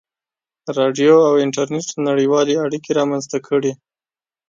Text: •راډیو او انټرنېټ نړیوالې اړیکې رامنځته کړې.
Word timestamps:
•راډیو 0.77 1.15
او 1.27 1.33
انټرنېټ 1.45 1.87
نړیوالې 2.07 2.55
اړیکې 2.65 2.91
رامنځته 2.99 3.37
کړې. 3.47 3.71